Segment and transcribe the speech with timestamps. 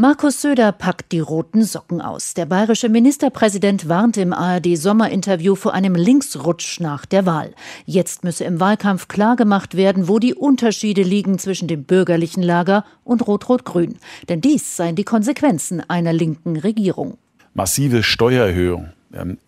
[0.00, 2.34] Markus Söder packt die roten Socken aus.
[2.34, 7.52] Der bayerische Ministerpräsident warnt im ARD-Sommerinterview vor einem Linksrutsch nach der Wahl.
[7.84, 13.26] Jetzt müsse im Wahlkampf klargemacht werden, wo die Unterschiede liegen zwischen dem bürgerlichen Lager und
[13.26, 13.98] Rot-Rot-Grün.
[14.28, 17.18] Denn dies seien die Konsequenzen einer linken Regierung.
[17.54, 18.90] Massive Steuererhöhung,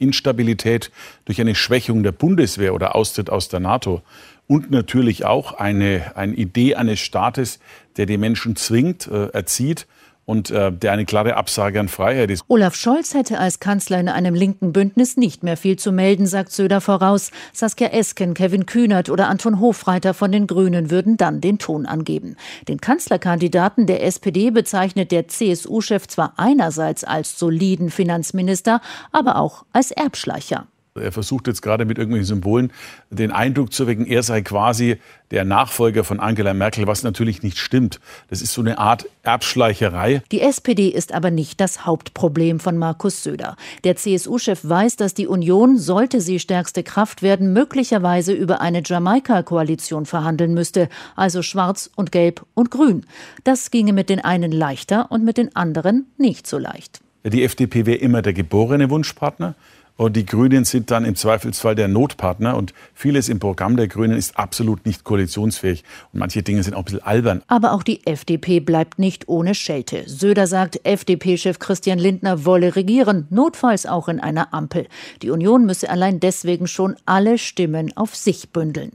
[0.00, 0.90] Instabilität
[1.26, 4.02] durch eine Schwächung der Bundeswehr oder Austritt aus der NATO
[4.48, 7.60] und natürlich auch eine, eine Idee eines Staates,
[7.96, 9.86] der die Menschen zwingt, äh, erzieht
[10.24, 12.44] und äh, der eine klare Absage an Freiheit ist.
[12.48, 16.52] Olaf Scholz hätte als Kanzler in einem linken Bündnis nicht mehr viel zu melden, sagt
[16.52, 17.30] Söder voraus.
[17.52, 22.36] Saskia Esken, Kevin Kühnert oder Anton Hofreiter von den Grünen würden dann den Ton angeben.
[22.68, 28.80] Den Kanzlerkandidaten der SPD bezeichnet der CSU-Chef zwar einerseits als soliden Finanzminister,
[29.12, 30.66] aber auch als Erbschleicher.
[30.96, 32.72] Er versucht jetzt gerade mit irgendwelchen Symbolen
[33.10, 34.96] den Eindruck zu wecken, er sei quasi
[35.30, 38.00] der Nachfolger von Angela Merkel, was natürlich nicht stimmt.
[38.28, 40.22] Das ist so eine Art Erbschleicherei.
[40.32, 43.56] Die SPD ist aber nicht das Hauptproblem von Markus Söder.
[43.84, 50.06] Der CSU-Chef weiß, dass die Union, sollte sie stärkste Kraft werden, möglicherweise über eine Jamaika-Koalition
[50.06, 53.06] verhandeln müsste, also schwarz und gelb und grün.
[53.44, 57.00] Das ginge mit den einen leichter und mit den anderen nicht so leicht.
[57.22, 59.54] Die FDP wäre immer der geborene Wunschpartner.
[60.00, 62.56] Und die Grünen sind dann im Zweifelsfall der Notpartner.
[62.56, 65.84] Und vieles im Programm der Grünen ist absolut nicht koalitionsfähig.
[66.14, 67.42] Und manche Dinge sind auch ein bisschen albern.
[67.48, 70.04] Aber auch die FDP bleibt nicht ohne Schelte.
[70.06, 74.86] Söder sagt, FDP-Chef Christian Lindner wolle regieren, notfalls auch in einer Ampel.
[75.20, 78.92] Die Union müsse allein deswegen schon alle Stimmen auf sich bündeln.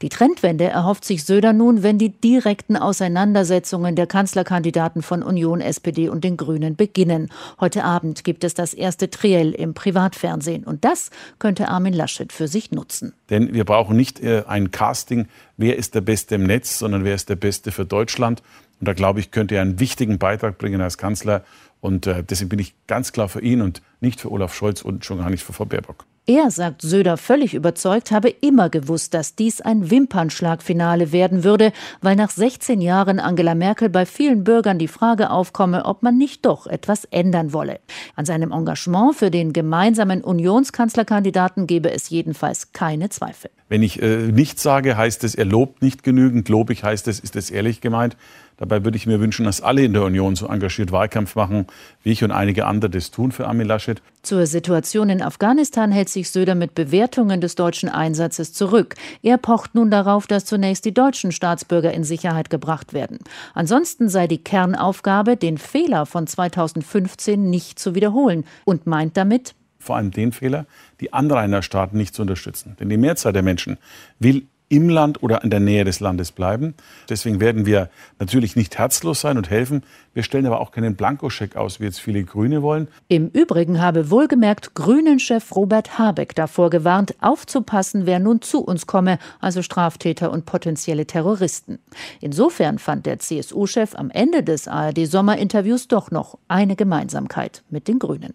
[0.00, 6.08] Die Trendwende erhofft sich Söder nun, wenn die direkten Auseinandersetzungen der Kanzlerkandidaten von Union, SPD
[6.08, 7.30] und den Grünen beginnen.
[7.60, 12.48] Heute Abend gibt es das erste Triell im Privatfernsehen und das könnte Armin Laschet für
[12.48, 13.14] sich nutzen.
[13.30, 17.14] Denn wir brauchen nicht äh, ein Casting, wer ist der Beste im Netz, sondern wer
[17.14, 18.42] ist der Beste für Deutschland.
[18.80, 21.44] Und da glaube ich, könnte er einen wichtigen Beitrag bringen als Kanzler.
[21.80, 25.04] Und äh, deswegen bin ich ganz klar für ihn und nicht für Olaf Scholz und
[25.04, 26.04] schon gar nicht für Frau Baerbock.
[26.24, 32.14] Er, sagt Söder völlig überzeugt, habe immer gewusst, dass dies ein Wimpernschlagfinale werden würde, weil
[32.14, 36.68] nach 16 Jahren Angela Merkel bei vielen Bürgern die Frage aufkomme, ob man nicht doch
[36.68, 37.80] etwas ändern wolle.
[38.14, 43.50] An seinem Engagement für den gemeinsamen Unionskanzlerkandidaten gebe es jedenfalls keine Zweifel.
[43.68, 46.48] Wenn ich äh, nichts sage, heißt es, er lobt nicht genügend.
[46.48, 48.16] Lobig heißt es, ist es ehrlich gemeint.
[48.62, 51.66] Dabei würde ich mir wünschen, dass alle in der Union so engagiert Wahlkampf machen,
[52.04, 54.00] wie ich und einige andere das tun für Armin Laschet.
[54.22, 58.94] Zur Situation in Afghanistan hält sich Söder mit Bewertungen des deutschen Einsatzes zurück.
[59.20, 63.18] Er pocht nun darauf, dass zunächst die deutschen Staatsbürger in Sicherheit gebracht werden.
[63.52, 69.96] Ansonsten sei die Kernaufgabe, den Fehler von 2015 nicht zu wiederholen und meint damit, vor
[69.96, 70.66] allem den Fehler,
[71.00, 72.76] die Anrainerstaaten nicht zu unterstützen.
[72.78, 73.78] Denn die Mehrzahl der Menschen
[74.20, 76.74] will im Land oder in der Nähe des Landes bleiben.
[77.10, 79.82] Deswegen werden wir natürlich nicht herzlos sein und helfen.
[80.14, 82.88] Wir stellen aber auch keinen Blankoscheck aus, wie jetzt viele Grüne wollen.
[83.08, 89.18] Im Übrigen habe wohlgemerkt Grünen-Chef Robert Habeck davor gewarnt, aufzupassen, wer nun zu uns komme,
[89.40, 91.78] also Straftäter und potenzielle Terroristen.
[92.22, 98.32] Insofern fand der CSU-Chef am Ende des ARD-Sommerinterviews doch noch eine Gemeinsamkeit mit den Grünen.